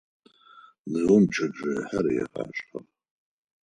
[0.99, 2.85] Ныом чэтжъыехэр егъашхэх.